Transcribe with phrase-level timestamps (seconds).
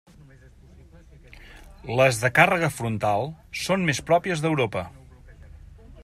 [1.99, 3.29] Les de càrrega frontal
[3.65, 4.87] són més pròpies d'Europa.